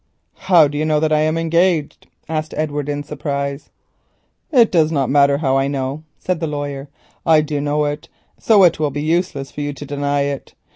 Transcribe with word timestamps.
"How 0.49 0.67
do 0.67 0.79
you 0.79 0.83
know 0.83 0.99
that 0.99 1.13
I 1.13 1.19
am 1.19 1.37
engaged?" 1.37 2.07
asked 2.27 2.55
Edward 2.57 2.89
in 2.89 3.03
surprise. 3.03 3.69
"It 4.51 4.71
does 4.71 4.91
not 4.91 5.11
matter 5.11 5.37
how 5.37 5.59
I 5.59 5.67
know 5.67 5.93
it," 6.19 6.23
said 6.25 6.39
the 6.39 6.47
lawyer, 6.47 6.89
"I 7.23 7.41
do 7.41 7.61
know 7.61 7.85
it, 7.85 8.09
so 8.39 8.63
it 8.63 8.79
will 8.79 8.89
be 8.89 9.03
useless 9.03 9.51
for 9.51 9.61
you 9.61 9.73
to 9.73 9.85
deny 9.85 10.21
it. 10.21 10.55